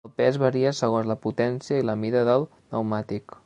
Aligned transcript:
El 0.07 0.11
pes 0.19 0.37
varia 0.43 0.71
segons 0.77 1.09
la 1.11 1.17
potència 1.27 1.79
i 1.83 1.87
la 1.91 1.97
mida 2.07 2.27
del 2.33 2.51
pneumàtic. 2.59 3.37